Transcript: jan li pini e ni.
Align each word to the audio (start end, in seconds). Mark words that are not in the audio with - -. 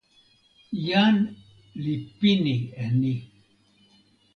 jan 0.87 1.15
li 1.83 1.95
pini 2.19 2.55
e 2.83 2.85
ni. 3.01 3.15